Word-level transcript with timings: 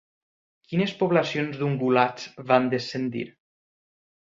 Quines 0.71 0.93
poblacions 1.01 1.59
d'ungulats 1.59 2.27
van 2.53 2.73
descendir? 2.75 3.25